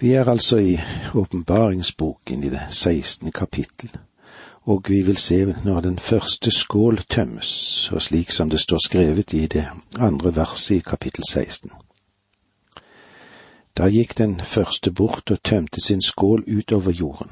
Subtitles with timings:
[0.00, 0.78] Vi er altså i
[1.14, 3.32] åpenbaringsboken i det 16.
[3.32, 3.90] kapittel,
[4.62, 9.32] og vi vil se når den første skål tømmes, og slik som det står skrevet
[9.32, 9.66] i det
[9.98, 11.70] andre verset i kapittel 16.
[13.76, 17.30] Da gikk den første bort og tømte sin skål utover jorden,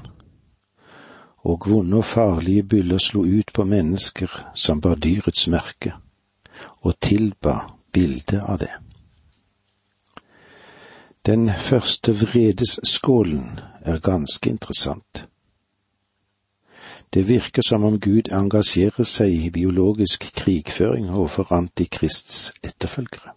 [1.38, 5.94] og vonde og farlige byller slo ut på mennesker som bar dyrets merke,
[6.80, 7.62] og tilba
[7.92, 8.87] bildet av det.
[11.26, 15.28] Den første vredesskålen er ganske interessant.
[17.14, 23.32] Det virker som om Gud engasjerer seg i biologisk krigføring overfor Antikrists etterfølgere.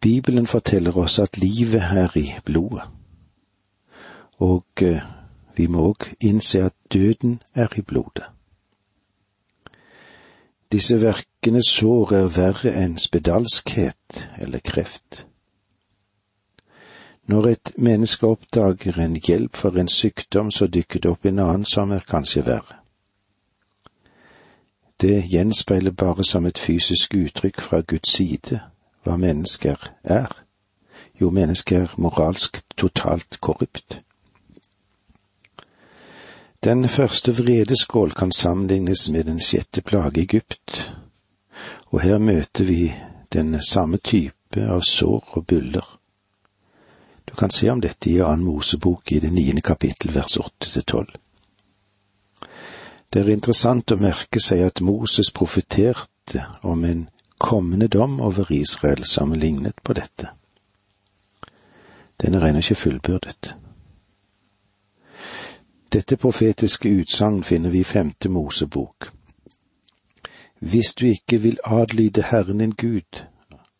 [0.00, 2.82] Bibelen forteller oss at livet er i blodet,
[4.36, 5.00] og eh,
[5.56, 8.24] vi må òg innse at døden er i blodet.
[10.72, 15.24] Disse verkende sår er verre enn spedalskhet eller kreft.
[17.26, 21.64] Når et menneske oppdager en hjelp for en sykdom, så dykker det opp en annen
[21.64, 22.80] som er kanskje verre.
[25.00, 28.60] Det gjenspeiler bare som et fysisk uttrykk fra Guds side
[29.04, 30.28] hva mennesker er.
[31.20, 34.00] Jo, mennesker er moralsk totalt korrupt.
[36.64, 40.92] Den første vredeskål kan sammenlignes med den sjette plage i Egypt,
[41.86, 42.94] og her møter vi
[43.32, 46.03] den samme type av sår og byller
[47.24, 50.84] du kan se om dette i annen Mosebok i det niende kapittel vers åtte til
[50.84, 51.16] tolv.
[53.10, 57.06] Det er interessant å merke seg at Moses profeterte om en
[57.38, 60.32] kommende dom over Israel som lignet på dette.
[62.20, 63.54] Den er ennå ikke fullbyrdet.
[65.92, 69.12] Dette profetiske utsagn finner vi i femte Mosebok.
[70.58, 73.22] Hvis du ikke vil adlyde Herren din Gud,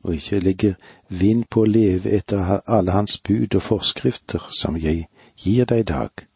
[0.04, 0.74] og ikke legger
[1.20, 5.06] vind på å leve etter alle hans bud og forskrifter som jeg
[5.40, 6.26] gir deg i dag,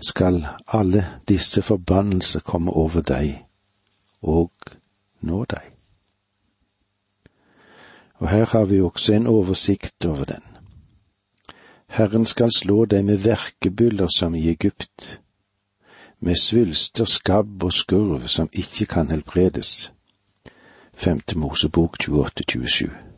[0.00, 3.44] skal alle disse forbannelser komme over deg
[4.22, 4.52] og
[5.20, 5.66] nå deg.
[8.20, 10.44] Og her har vi også en oversikt over den.
[11.90, 15.20] Herren skal slå deg med verkebyller som i Egypt,
[16.20, 19.92] med svulster, skabb og skurv som ikke kan helbredes
[20.92, 23.09] Femte Mosebok 28-27.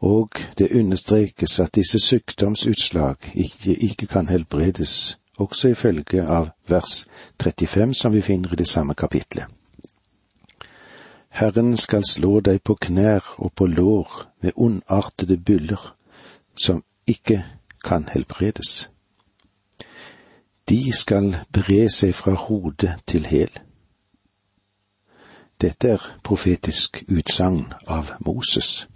[0.00, 7.06] Og det understrekes at disse sykdomsutslag ikke, ikke kan helbredes, også ifølge av vers
[7.42, 9.44] 35 som vi finner i det samme kapitlet.
[11.30, 15.94] Herren skal slå deg på knær og på lår med ondartede byller
[16.56, 17.44] som ikke
[17.84, 18.90] kan helbredes.
[20.68, 23.52] De skal bre seg fra hode til hæl.
[25.60, 28.88] Dette er profetisk utsagn av Moses.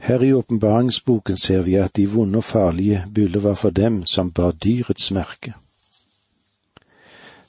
[0.00, 4.32] Her i åpenbaringsboken ser vi at de vonde og farlige byller var for dem som
[4.32, 5.52] bar dyrets merke.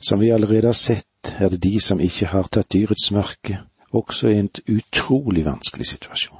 [0.01, 3.61] Som vi allerede har sett, er det de som ikke har tatt dyrets merke,
[3.91, 6.37] også i en utrolig vanskelig situasjon.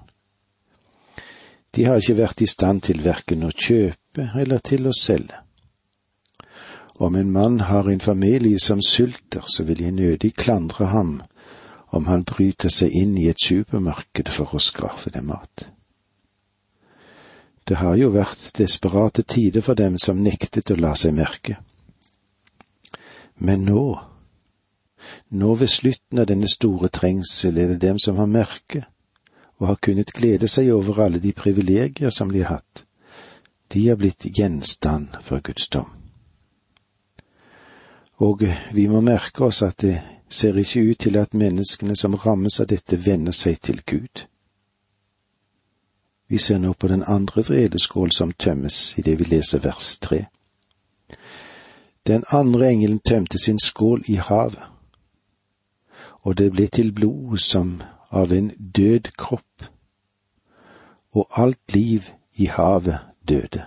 [1.76, 5.38] De har ikke vært i stand til verken å kjøpe eller til å selge.
[7.00, 11.22] Om en mann har en familie som sulter, så vil jeg nødig klandre ham
[11.92, 15.72] om han bryter seg inn i et supermarked for å skaffe dem mat.
[17.72, 21.54] Det har jo vært desperate tider for dem som nektet å la seg merke.
[23.40, 23.84] Men nå,
[25.40, 28.82] nå ved slutten av denne store trengsel er det dem som har merke,
[29.56, 32.84] og har kunnet glede seg over alle de privilegier som de har hatt,
[33.72, 35.88] de har blitt gjenstand for Guds dom.
[38.20, 38.44] Og
[38.76, 39.96] vi må merke oss at det
[40.28, 44.28] ser ikke ut til at menneskene som rammes av dette, vender seg til Gud.
[46.32, 50.26] Vi ser nå på den andre vredeskål som tømmes i det vi leser vers tre.
[52.08, 54.64] Den andre engelen tømte sin skål i havet,
[56.22, 57.82] og det ble til blod som
[58.12, 58.48] av en
[58.78, 59.68] død kropp,
[61.12, 62.08] og alt liv
[62.40, 63.66] i havet døde.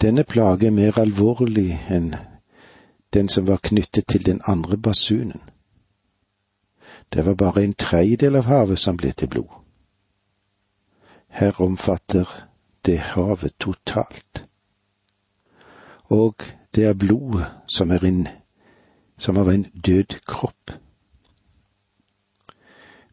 [0.00, 2.12] Denne plage er mer alvorlig enn
[3.14, 5.40] den som var knyttet til den andre basunen.
[7.12, 9.63] Det var bare en tredjedel av havet som ble til blod.
[11.34, 12.48] Her omfatter
[12.86, 14.44] det havet totalt.
[16.04, 16.34] Og
[16.74, 18.28] det er blod som er inn,
[19.18, 20.70] som av en død kropp.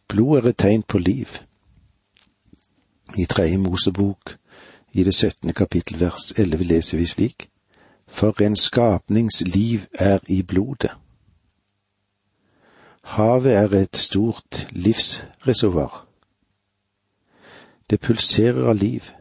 [0.07, 1.39] Blod er et tegn på liv.
[3.17, 4.35] I tredje Mosebok
[4.93, 7.49] i det syttende kapittel vers elleve leser vi slik:"
[8.07, 10.91] For en skapnings liv er i blodet.
[13.03, 16.10] Havet er et stort livsreservoar,
[17.91, 19.11] Det pulserer av liv.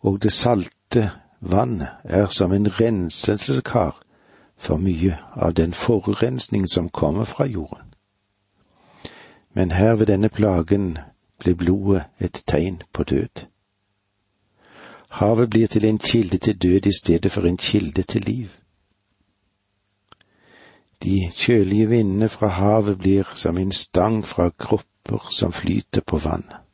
[0.00, 1.10] Og det salte
[1.40, 3.98] vannet er som en renselseskar
[4.56, 7.94] for mye av den forurensning som kommer fra jorden.
[9.52, 10.98] Men her ved denne plagen
[11.38, 13.46] blir blodet et tegn på død.
[15.08, 18.48] Havet blir til en kilde til død i stedet for en kilde til liv.
[21.02, 26.69] De kjølige vindene fra havet blir som en stang fra kropper som flyter på vannet.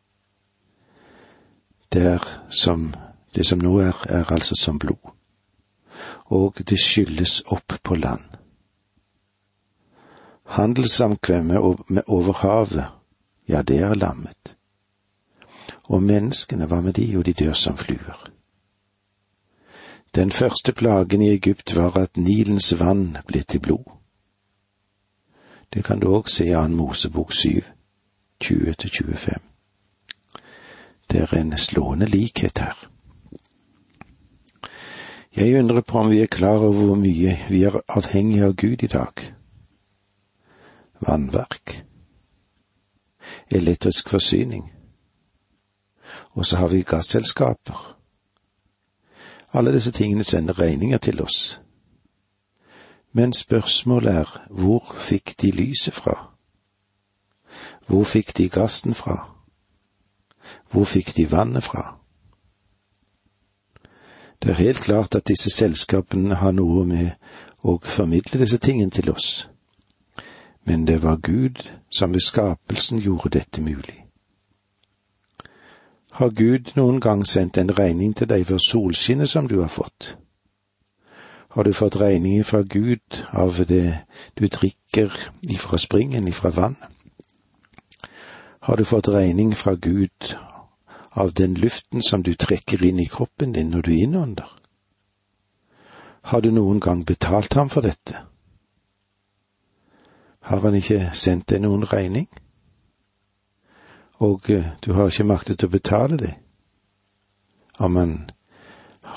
[1.92, 2.92] Det som
[3.36, 5.12] det som nå er, er altså som blod.
[6.24, 8.24] Og det skylles opp på land.
[10.56, 11.58] Handelssamkvemmet
[12.06, 12.86] over havet,
[13.48, 14.56] ja, det er lammet.
[15.88, 18.30] Og menneskene, hva med de, jo, de dør som fluer.
[20.14, 23.84] Den første plagen i Egypt var at Nilens vann ble til blod.
[25.74, 27.68] Det kan du òg se i Annen Mosebok syv,
[28.44, 29.55] 20-25.
[31.16, 32.90] Det er en slående likhet her.
[35.36, 38.82] Jeg undrer på om vi er klar over hvor mye vi er avhengige av Gud
[38.82, 39.12] i dag.
[41.00, 41.86] Vannverk,
[43.50, 44.72] elektrisk forsyning,
[46.30, 47.96] og så har vi gasselskaper.
[49.52, 51.60] Alle disse tingene sender regninger til oss.
[53.12, 56.36] Men spørsmålet er hvor fikk de lyset fra?
[57.86, 59.35] Hvor fikk de gassen fra?
[60.70, 61.96] Hvor fikk de vannet fra?
[64.42, 67.10] Det er helt klart at disse selskapene har noe med
[67.64, 69.48] å formidle disse tingene til oss,
[70.64, 74.04] men det var Gud som ved skapelsen gjorde dette mulig.
[76.16, 80.16] Har Gud noen gang sendt en regning til deg for solskinnet som du har fått?
[81.56, 83.98] Har du fått regninger fra Gud av det
[84.38, 86.76] du drikker ifra springen, ifra vann?
[88.60, 90.36] Har du fått regning fra Gud
[91.16, 94.48] av den luften som du trekker inn i kroppen din når du innånder?
[96.30, 98.24] Har du noen gang betalt ham for dette?
[100.46, 102.28] Har han ikke sendt deg noen regning?
[104.18, 106.34] og eh, du har ikke maktet å betale det.
[107.78, 108.14] Om han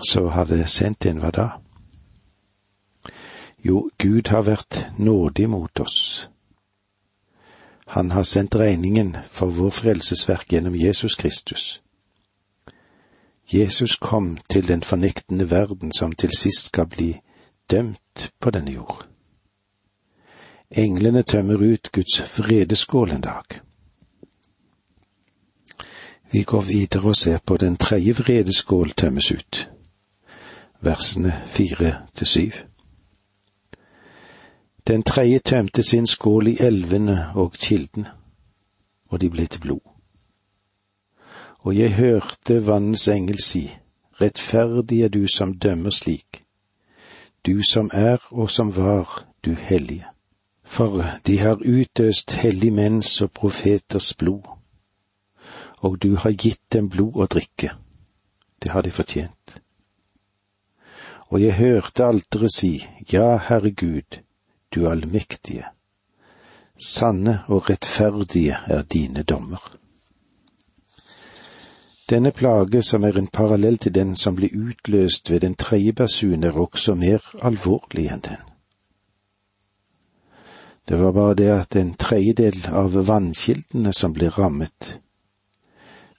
[0.04, 1.48] så hadde sendt en, hva da?
[3.64, 6.30] Jo, Gud har vært nådig mot oss.
[7.96, 11.82] Han har sendt regningen for vår frelsesverk gjennom Jesus Kristus.
[13.54, 17.20] Jesus kom til den fornektende verden som til sist skal bli
[17.72, 19.08] dømt på denne jord.
[20.72, 23.44] Englene tømmer ut Guds vredeskål en dag.
[26.32, 29.70] Vi går videre og ser på den tredje vredeskål tømmes ut,
[30.82, 32.52] versene fire til syv.
[34.88, 38.12] Den tredje tømte sin skål i elvene og kildene,
[39.10, 39.89] og de ble til blod.
[41.60, 43.66] Og jeg hørte vannens engel si,
[44.22, 46.44] rettferdig er du som dømmer slik,
[47.46, 50.06] du som er og som var, du hellige.
[50.64, 54.60] For de har utøst hellig menns og profeters blod
[55.82, 57.74] og du har gitt dem blod å drikke.
[58.60, 59.56] Det har de fortjent.
[61.30, 62.74] Og jeg hørte alteret si,
[63.12, 64.20] Ja, Herre Gud,
[64.76, 65.70] du allmektige,
[66.76, 69.62] sanne og rettferdige er dine dommer.
[72.10, 76.44] Denne plage, som er en parallell til den som ble utløst ved den tredje basun,
[76.44, 78.40] er også mer alvorlig enn den.
[80.90, 85.00] Det var bare det at en tredjedel av vannkildene som ble rammet,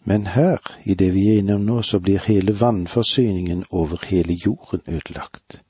[0.05, 4.81] men her, i det vi er innom nå, så blir hele vannforsyningen over hele jorden
[4.87, 5.61] ødelagt.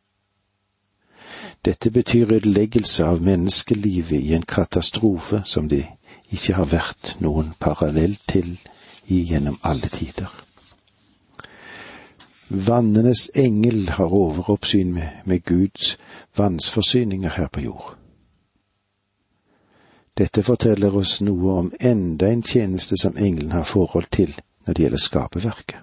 [1.64, 5.82] Dette betyr ødeleggelse av menneskelivet i en katastrofe som det
[6.30, 8.54] ikke har vært noen parallell til
[9.10, 10.30] i gjennom alle tider.
[12.48, 15.98] Vannenes engel har overoppsyn med, med Guds
[16.36, 17.94] vannsforsyninger her på jord.
[20.18, 24.34] Dette forteller oss noe om enda en tjeneste som engelen har forhold til
[24.66, 25.78] når det gjelder skaperverket.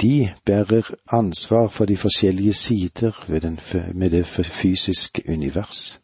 [0.00, 3.60] De bærer ansvar for de forskjellige sider den,
[3.94, 5.99] med det fysiske univers.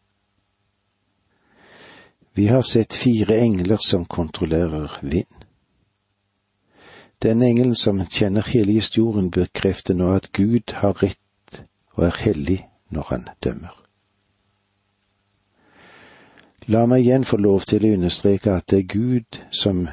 [2.37, 5.35] Vi har sett fire engler som kontrollerer vind.
[7.23, 11.63] Den engelen som kjenner hele historien, bekrefter nå at Gud har rett
[11.95, 12.59] og er hellig
[12.93, 13.73] når han dømmer.
[16.69, 19.87] La meg igjen få lov til å understreke at det er Gud som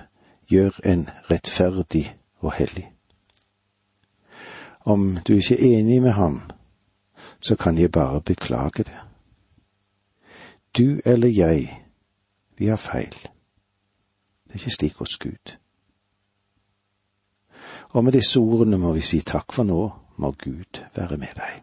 [0.52, 2.10] gjør en rettferdig
[2.44, 2.90] og hellig.
[4.84, 6.42] Om du ikke er enig med ham,
[7.40, 9.00] så kan jeg bare beklage det.
[10.78, 11.83] Du eller jeg,
[12.64, 13.16] vi har feil.
[14.48, 15.56] Det er ikke slik hos Gud.
[17.92, 19.80] Og med disse ordene må vi si takk for nå,
[20.24, 21.58] må Gud være med deg.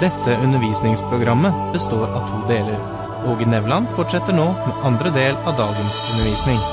[0.00, 2.80] Dette undervisningsprogrammet består av to deler.
[3.28, 6.64] Åge Nevland fortsetter nå med andre del av dagens undervisning.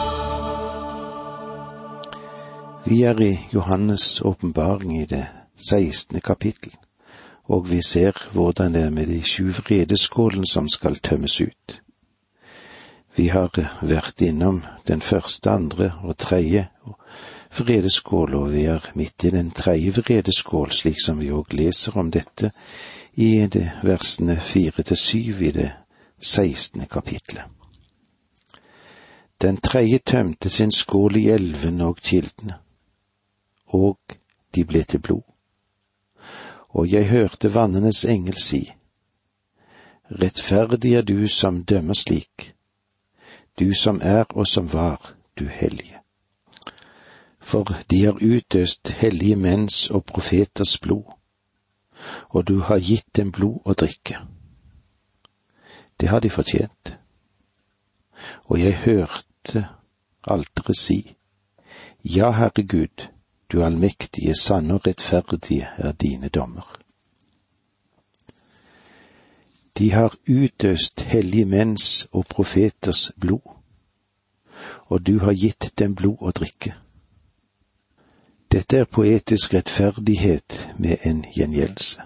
[2.88, 5.26] Vi er i Johannes' åpenbaring i det
[5.58, 6.24] 16.
[6.24, 6.72] kapittel,
[7.44, 11.82] og vi ser hvordan det er med de sju vredeskålene som skal tømmes ut.
[13.16, 13.52] Vi har
[13.82, 16.70] vært innom den første, andre og tredje
[17.58, 22.12] vredeskål, og vi er midt i den tredje vredeskål, slik som vi òg leser om
[22.12, 22.54] dette
[23.20, 25.72] i det versene fire til syv i det
[26.20, 27.44] sekstende kapitlet.
[29.42, 32.60] Den tredje tømte sin skål i elvene og kildene,
[33.68, 33.98] og
[34.56, 35.26] de ble til blod.
[36.70, 38.72] Og jeg hørte vannenes engel si,
[40.12, 42.54] Rettferdig er du som dømmer slik,
[43.60, 46.02] du som er og som var, du hellige
[47.52, 51.04] for de har utøst hellige menns og profeters blod,
[52.30, 54.22] og du har gitt dem blod å drikke.
[56.00, 56.94] Det har de fortjent.
[58.46, 59.66] Og jeg hørte
[60.24, 61.16] alteret si,
[62.04, 63.10] Ja, Herre Gud,
[63.52, 66.81] du allmektige, sanne og rettferdige er dine dommer.
[69.78, 73.58] De har utøst hellige menns og profeters blod,
[74.86, 76.74] og du har gitt dem blod å drikke.
[78.52, 82.04] Dette er poetisk rettferdighet med en gjengjeldelse.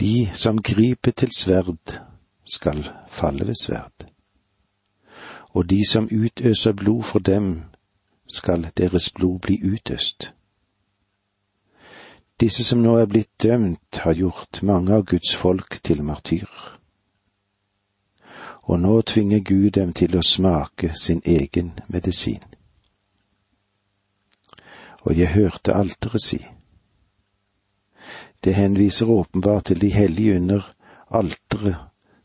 [0.00, 1.98] De som griper til sverd,
[2.46, 4.06] skal falle ved sverd,
[5.50, 7.64] og de som utøser blod for dem,
[8.28, 10.35] skal deres blod bli utøst.
[12.40, 16.74] Disse som nå er blitt dømt, har gjort mange av Guds folk til martyrer.
[18.66, 22.44] Og nå tvinger Gud dem til å smake sin egen medisin
[25.06, 26.40] og jeg hørte alteret si.
[28.44, 30.72] Det henviser åpenbart til de hellige under
[31.10, 31.76] alteret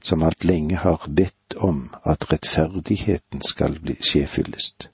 [0.03, 4.89] som alt lenge har bedt om at rettferdigheten skal bli skjefyllest.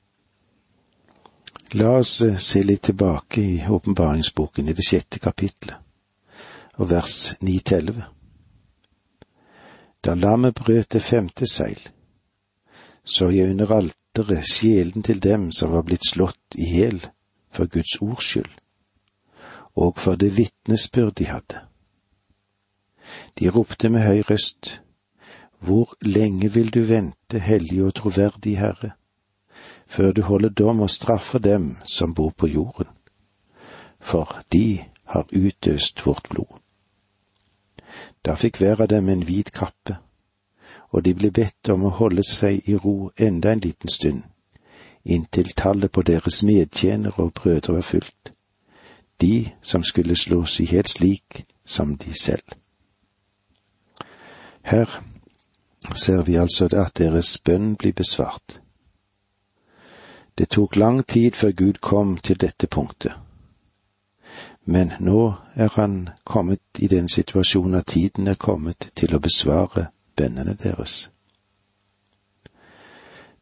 [1.74, 5.76] La oss eh, se litt tilbake i åpenbaringsboken i det sjette kapitlet,
[6.80, 8.06] og vers ni til elleve.
[10.00, 11.82] Da lammet brøt det femte seil,
[13.04, 17.02] så jeg under alteret sjelen til dem som var blitt slått i hjel
[17.52, 18.54] for Guds ords skyld,
[19.76, 21.66] og for det vitnesbyrd de hadde.
[23.40, 24.82] De ropte med høy røst,
[25.60, 28.92] Hvor lenge vil du vente, hellige og troverdige Herre,
[29.88, 32.88] før du holder dom og straffer dem som bor på jorden,
[34.00, 36.60] for de har utøst vårt blod.
[38.26, 39.98] Da fikk hver av dem en hvit kappe,
[40.92, 44.24] og de ble bedt om å holde seg i ro enda en liten stund
[45.08, 48.32] inntil tallet på deres medtjenere og brødre var fullt,
[49.22, 52.44] de som skulle slås i helt slik som de selv.
[54.62, 55.04] Her
[55.96, 58.60] ser vi altså at deres bønn blir besvart.
[60.38, 63.14] Det tok lang tid før Gud kom til dette punktet,
[64.66, 69.88] men nå er han kommet i den situasjonen at tiden er kommet til å besvare
[70.16, 71.10] bønnene deres.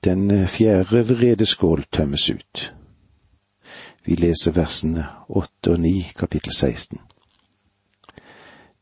[0.05, 2.73] Den fjerde vredeskål tømmes ut.
[4.05, 6.99] Vi leser versene åtte og ni, kapittel 16.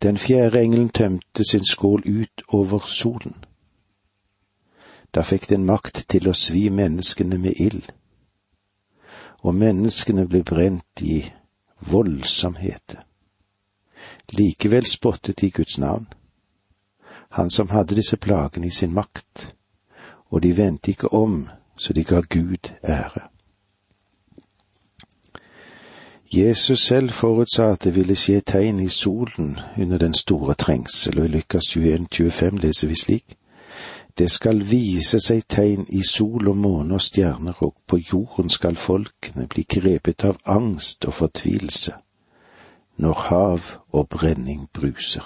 [0.04, 3.38] Den fjerde engelen tømte sin skål ut over solen.
[5.16, 7.88] Da fikk den makt til å svi menneskene med ild,
[9.44, 11.24] og menneskene ble brent i
[11.92, 12.98] voldsomhet.
[14.34, 16.08] Likevel spottet de Guds navn,
[17.30, 19.54] han som hadde disse plagene i sin makt
[20.34, 23.22] og de vendte ikke om, så de ga Gud ære.
[26.34, 31.26] Jesus selv forutsa at det ville skje tegn i solen under den store trengsel, og
[31.26, 33.38] i Lukas 21, 25 leser vi slik.
[34.18, 38.76] Det skal vise seg tegn i sol og måne og stjerner, og på jorden skal
[38.76, 41.98] folkene bli grepet av angst og fortvilelse
[42.98, 45.26] når hav og brenning bruser.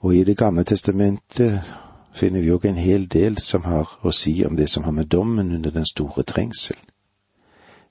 [0.00, 1.74] Og i Det gamle testamentet
[2.14, 5.10] finner vi òg en hel del som har å si om det som har med
[5.10, 6.76] dommen under den store trengsel.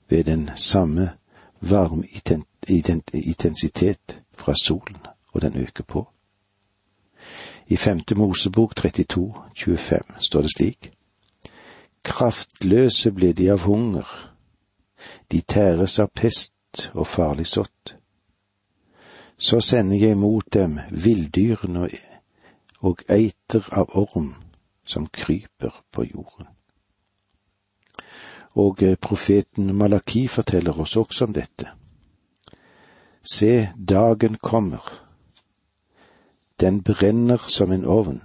[0.08, 1.10] Ved den samme
[1.60, 2.04] varme
[3.12, 6.08] intensitet fra solen, og den øker på.
[7.68, 10.90] I femte Mosebok 32, 25 står det slik.
[12.06, 14.06] Kraftløse ble de av hunger,
[15.32, 17.96] de tæres av pest og farlig sått.
[19.38, 21.88] Så sender jeg mot dem villdyrene
[22.86, 24.34] og eiter av orm,
[24.84, 26.46] som kryper på jorden.
[28.54, 31.66] Og eh, profeten Malaki forteller oss også om dette.
[33.26, 35.05] Se, dagen kommer.
[36.60, 38.22] Den brenner som en ovn.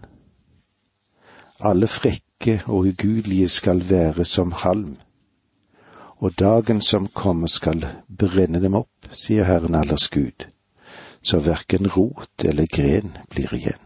[1.59, 4.97] Alle frekke og ugudelige skal være som halm,
[6.17, 7.85] og dagen som kommer skal
[8.17, 10.47] brenne dem opp, sier Herren allers Gud,
[11.23, 13.81] så verken rot eller gren blir igjen.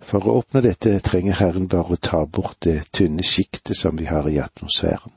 [0.00, 4.10] For å oppnå dette trenger Herren bare å ta bort det tynne sjiktet som vi
[4.10, 5.16] har i atmosfæren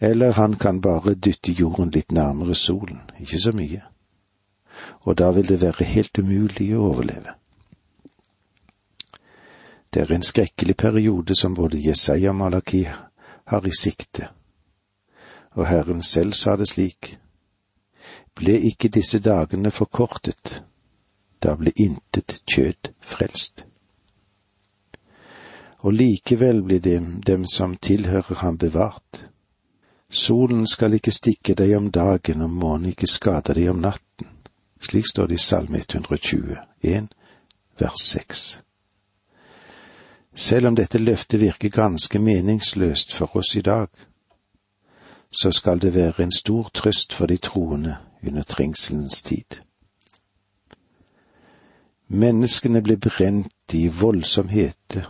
[0.00, 3.82] eller han kan bare dytte jorden litt nærmere solen, ikke så mye,
[5.00, 7.34] og da vil det være helt umulig å overleve.
[9.90, 12.82] Det er en skrekkelig periode som både Jesaja og Malaki
[13.46, 14.28] har i sikte,
[15.54, 17.16] og Herren selv sa det slik,
[18.36, 20.60] ble ikke disse dagene forkortet,
[21.42, 23.64] da ble intet kjød frelst.
[25.86, 29.26] Og likevel blir dem, dem som tilhører ham bevart,
[30.08, 34.35] Solen skal ikke stikke deg om dagen og månen ikke skade deg om natten.
[34.86, 37.08] Slik står det i Salme 120, 1,
[37.78, 38.62] vers 6.
[40.34, 43.88] Selv om dette løftet virker ganske meningsløst for oss i dag,
[45.30, 49.58] så skal det være en stor trøst for de troende under trengselens tid.
[52.08, 55.02] Menneskene ble brent i voldsom hete.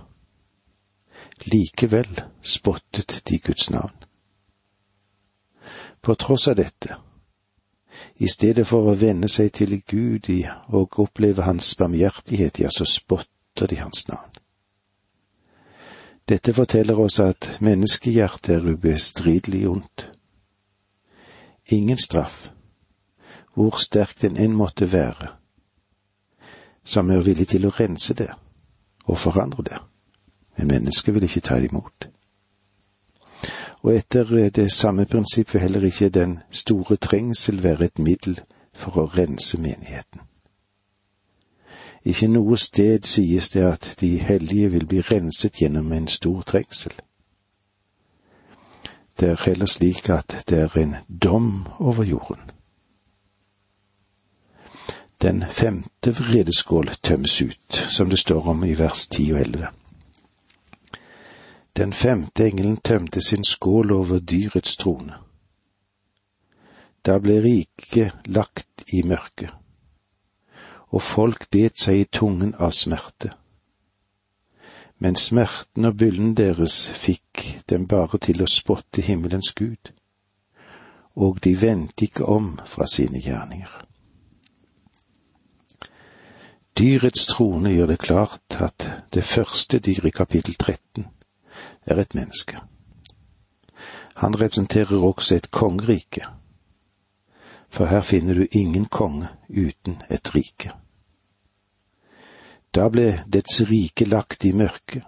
[1.53, 3.93] Likevel spottet de Guds navn.
[6.01, 6.97] På tross av dette,
[8.19, 10.31] i stedet for å venne seg til Gud
[10.73, 14.33] og oppleve Hans barmhjertighet, ja, så spotter de Hans navn.
[16.29, 20.09] Dette forteller oss at menneskehjertet er ubestridelig ondt.
[21.71, 22.51] Ingen straff,
[23.55, 25.31] hvor sterk den enn måtte være,
[26.85, 28.33] som er villig til å rense det
[29.07, 29.79] og forandre det,
[30.57, 32.11] men mennesket vil ikke ta det imot
[33.87, 38.41] og etter eh, det samme prinsipp vil heller ikke den store trengsel være et middel
[38.75, 40.25] for å rense menigheten.
[42.07, 46.93] Ikke noe sted sies det at de hellige vil bli renset gjennom en stor trengsel.
[49.21, 52.43] Det er heller slik at det er en dom over jorden.
[55.23, 59.71] Den femte vredeskål tømmes ut, som det står om i vers ti og elleve.
[61.77, 65.15] Den femte engelen tømte sin skål over dyrets trone.
[67.05, 69.51] Da ble riket lagt i mørke,
[70.89, 73.35] og folk bet seg i tungen av smerte.
[75.05, 79.93] Men smerten og byllen deres fikk dem bare til å spotte himmelens Gud,
[81.15, 83.83] og de vendte ikke om fra sine gjerninger.
[86.79, 91.05] Dyrets trone gjør det klart at det første dyret i kapittel 13
[91.87, 92.59] er et menneske.
[94.17, 96.25] Han representerer også et kongerike,
[97.69, 100.73] for her finner du ingen konge uten et rike.
[102.75, 105.03] Da ble dets rike lagt i mørke.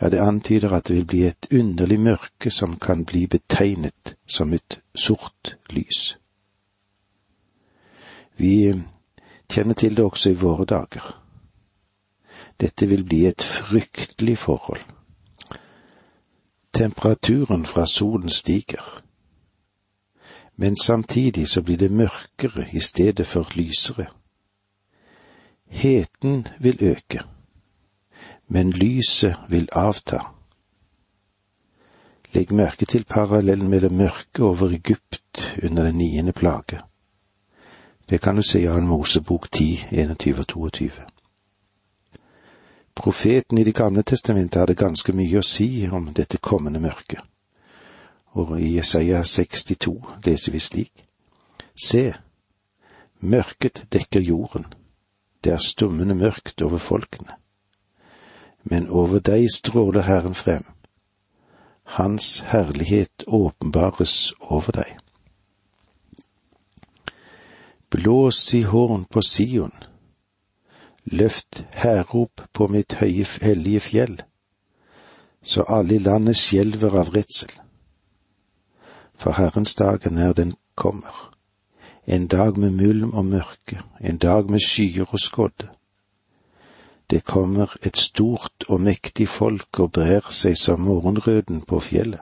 [0.00, 4.52] Ja, det antyder at det vil bli et underlig mørke som kan bli betegnet som
[4.52, 6.18] et sort lys.
[8.36, 8.74] Vi
[9.52, 11.16] kjenner til det også i våre dager.
[12.60, 14.82] Dette vil bli et fryktelig forhold
[16.80, 19.02] Temperaturen fra solen stiger,
[20.56, 24.06] men samtidig så blir det mørkere i stedet for lysere.
[25.66, 27.20] Heten vil øke,
[28.48, 30.18] men lyset vil avta.
[32.32, 36.80] Legg merke til parallellen med det mørke over Egypt under den niende plage.
[38.10, 40.90] Det kan du se av en Mosebok 10, 21 og 22.
[43.00, 47.22] Profeten i Det gamle testamentet hadde ganske mye å si om dette kommende mørket.
[48.36, 49.94] Og i Jesaja 62
[50.26, 51.06] leser vi slik.
[51.72, 52.12] Se,
[53.20, 54.66] mørket dekker jorden,
[55.40, 57.38] det er stummende mørkt over folkene.
[58.68, 60.68] Men over deg stråler Herren frem,
[61.96, 64.98] Hans herlighet åpenbares over deg.
[67.90, 69.72] Blås i horn på Sion,
[71.10, 74.22] løft hærrop på mitt høye, hellige fjell,
[75.42, 77.50] så alle i landet skjelver av redsel.
[79.14, 81.34] For Herrens dag er nær den kommer,
[82.06, 85.68] en dag med mulm og mørke, en dag med skyer og skodde.
[87.10, 92.20] Det kommer et stort og mektig folk og brer seg som morgenrøden på fjellet.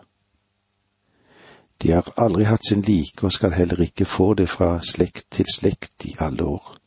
[1.82, 5.46] De har aldri hatt sin like og skal heller ikke få det fra slekt til
[5.54, 6.78] slekt i alle år.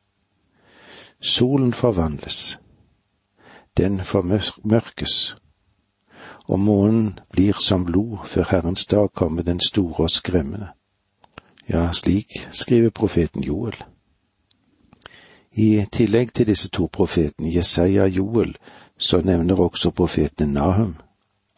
[1.22, 2.60] Solen forvandles,
[3.78, 5.36] den formørkes,
[6.48, 10.68] og månen blir som blod før Herrens dag kommer den store og skremmende.
[11.70, 13.76] Ja, slik skriver profeten Joel.
[15.52, 18.58] I tillegg til disse to profetene, Jesaja og Joel,
[18.98, 20.96] så nevner også profetene Nahum,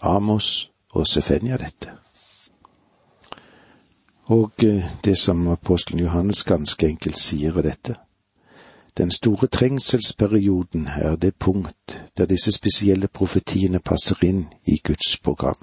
[0.01, 1.91] Amos og Sefenja dette.
[4.25, 7.95] Og eh, det som apostelen Johannes ganske enkelt sier er dette.
[8.97, 15.57] Den store trengselsperioden er det punkt der disse spesielle profetiene passer inn i Guds program.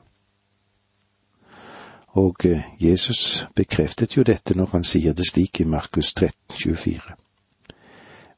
[2.06, 7.00] Og eh, Jesus bekreftet jo dette når han sier det slik i Markus 13, 24.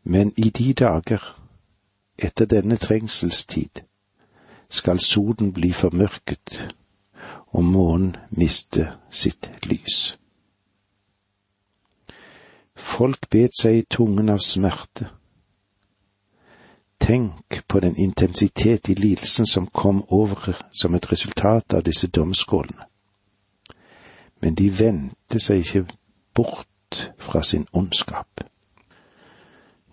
[0.05, 1.41] Men i de dager,
[2.19, 3.81] etter denne trengselstid,
[4.69, 6.75] skal solen bli formørket
[7.53, 10.19] og månen miste sitt lys.
[12.83, 15.07] Folk bet seg i tungen av smerte.
[17.03, 22.87] Tenk på den intensitet i lidelsen som kom over som et resultat av disse domskålene.
[24.43, 25.85] Men de vendte seg ikke
[26.35, 28.43] bort fra sin ondskap.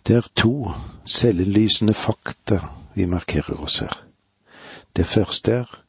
[0.08, 0.72] Det er to
[1.06, 2.60] selvlysende fakta
[2.96, 3.94] vi markerer oss her.
[4.96, 5.80] Det første er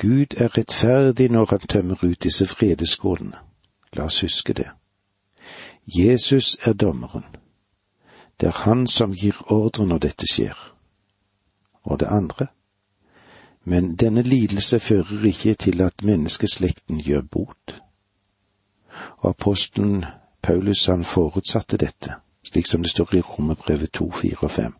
[0.00, 3.36] Gud er rettferdig når han tømmer ut disse vredeskålene.
[3.92, 4.70] La oss huske det.
[5.98, 7.24] Jesus er dommeren.
[8.40, 10.56] Det er han som gir ordre når dette skjer.
[11.82, 12.46] Og det andre.
[13.64, 17.82] Men denne lidelse fører ikke til at menneskeslekten gjør bot.
[19.18, 20.04] Og apostelen
[20.42, 24.74] Paulus han forutsatte dette, slik som det står i Romerbrevet 2, 4 og 5.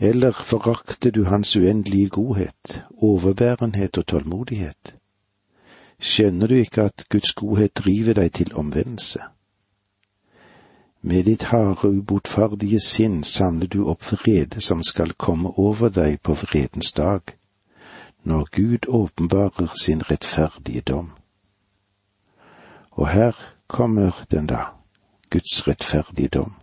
[0.00, 4.96] Eller forakter du hans uendelige godhet, overbærenhet og tålmodighet?
[6.00, 9.20] Skjønner du ikke at Guds godhet driver deg til omvendelse?
[11.06, 16.32] Med ditt harde, ubotferdige sinn samler du opp vrede som skal komme over deg på
[16.32, 17.20] vredens dag,
[18.24, 21.10] når Gud åpenbarer sin rettferdige dom.
[22.96, 23.36] Og her
[23.66, 24.62] kommer den da,
[25.30, 26.56] Guds rettferdige dom.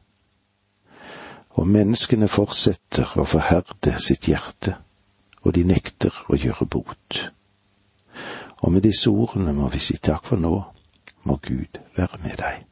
[1.53, 4.73] Og menneskene fortsetter å forherde sitt hjerte,
[5.45, 7.21] og de nekter å gjøre bot.
[8.65, 10.57] Og med disse ordene må vi si takk for nå,
[11.29, 12.70] må Gud være med deg.